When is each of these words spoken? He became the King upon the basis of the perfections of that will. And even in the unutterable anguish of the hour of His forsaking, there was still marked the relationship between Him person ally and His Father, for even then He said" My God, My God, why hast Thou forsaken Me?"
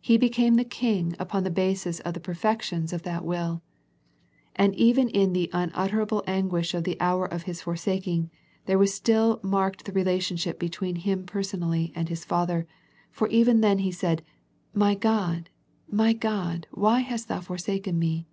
He 0.00 0.16
became 0.16 0.54
the 0.54 0.64
King 0.64 1.16
upon 1.18 1.42
the 1.42 1.50
basis 1.50 1.98
of 1.98 2.14
the 2.14 2.20
perfections 2.20 2.92
of 2.92 3.02
that 3.02 3.24
will. 3.24 3.62
And 4.54 4.72
even 4.76 5.08
in 5.08 5.32
the 5.32 5.50
unutterable 5.52 6.22
anguish 6.24 6.72
of 6.72 6.84
the 6.84 6.96
hour 7.00 7.24
of 7.26 7.42
His 7.50 7.62
forsaking, 7.62 8.30
there 8.66 8.78
was 8.78 8.94
still 8.94 9.40
marked 9.42 9.84
the 9.84 9.90
relationship 9.90 10.60
between 10.60 10.94
Him 10.94 11.26
person 11.26 11.64
ally 11.64 11.88
and 11.96 12.08
His 12.08 12.24
Father, 12.24 12.64
for 13.10 13.26
even 13.26 13.60
then 13.60 13.80
He 13.80 13.90
said" 13.90 14.22
My 14.84 14.94
God, 14.94 15.50
My 15.90 16.12
God, 16.12 16.68
why 16.70 17.00
hast 17.00 17.26
Thou 17.26 17.40
forsaken 17.40 17.98
Me?" 17.98 18.28